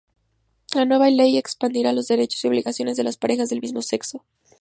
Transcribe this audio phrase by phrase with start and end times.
[0.73, 4.25] La nueva ley expandirá los derechos y obligaciones de las parejas del mismo sexo.